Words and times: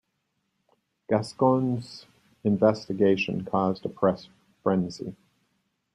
Gascoyne's 1.11 2.07
investigation 2.43 3.45
caused 3.45 3.85
a 3.85 3.89
press 3.89 4.29
frenzy. 4.63 5.15